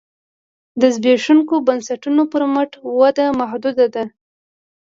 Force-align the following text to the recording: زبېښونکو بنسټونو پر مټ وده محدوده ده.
زبېښونکو 0.93 1.55
بنسټونو 1.67 2.23
پر 2.31 2.41
مټ 2.53 2.71
وده 2.99 3.25
محدوده 3.39 3.85
ده. 3.95 4.03